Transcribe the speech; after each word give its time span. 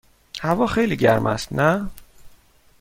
هوا 0.41 0.67
خیلی 0.67 0.97
گرم 0.97 1.25
است، 1.25 1.53
نه؟ 1.53 1.89